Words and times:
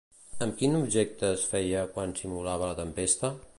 Amb 0.45 0.55
quin 0.61 0.77
objecte 0.77 1.29
ho 1.35 1.43
feia 1.53 1.85
quan 1.99 2.17
simulava 2.23 2.73
la 2.73 2.83
tempesta? 2.83 3.35